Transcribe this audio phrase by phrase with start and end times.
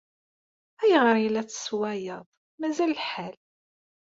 [0.81, 2.25] Ayɣer ay la tessewwayeḍ?
[2.59, 3.35] Mazal lḥal.